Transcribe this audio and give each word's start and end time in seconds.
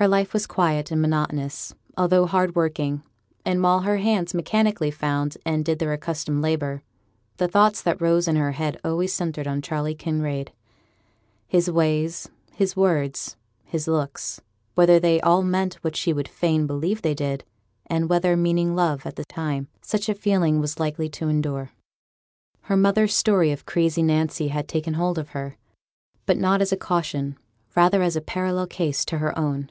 Her 0.00 0.06
life 0.06 0.32
was 0.32 0.46
quiet 0.46 0.92
and 0.92 1.02
monotonous, 1.02 1.74
although 1.96 2.24
hard 2.26 2.54
working; 2.54 3.02
and 3.44 3.60
while 3.64 3.80
her 3.80 3.96
hands 3.96 4.32
mechanically 4.32 4.92
found 4.92 5.36
and 5.44 5.64
did 5.64 5.80
their 5.80 5.92
accustomed 5.92 6.40
labour, 6.40 6.84
the 7.38 7.48
thoughts 7.48 7.82
that 7.82 8.00
rose 8.00 8.28
in 8.28 8.36
her 8.36 8.52
head 8.52 8.78
always 8.84 9.12
centred 9.12 9.48
on 9.48 9.60
Charley 9.60 9.96
Kinraid, 9.96 10.52
his 11.48 11.68
ways, 11.68 12.28
his 12.54 12.76
words, 12.76 13.34
his 13.64 13.88
looks, 13.88 14.40
whether 14.76 15.00
they 15.00 15.20
all 15.20 15.42
meant 15.42 15.74
what 15.82 15.96
she 15.96 16.12
would 16.12 16.28
fain 16.28 16.68
believe 16.68 17.02
they 17.02 17.12
did, 17.12 17.42
and 17.86 18.08
whether, 18.08 18.36
meaning 18.36 18.76
love 18.76 19.04
at 19.04 19.16
the 19.16 19.24
time, 19.24 19.66
such 19.82 20.08
a 20.08 20.14
feeling 20.14 20.60
was 20.60 20.78
likely 20.78 21.08
to 21.08 21.28
endure. 21.28 21.72
Her 22.60 22.76
mother's 22.76 23.14
story 23.14 23.50
of 23.50 23.66
crazy 23.66 24.04
Nancy 24.04 24.46
had 24.46 24.68
taken 24.68 24.94
hold 24.94 25.18
of 25.18 25.30
her; 25.30 25.56
but 26.24 26.38
not 26.38 26.62
as 26.62 26.70
a 26.70 26.76
'caution,' 26.76 27.36
rather 27.74 28.00
as 28.00 28.14
a 28.14 28.20
parallel 28.20 28.68
case 28.68 29.04
to 29.06 29.18
her 29.18 29.36
own. 29.36 29.68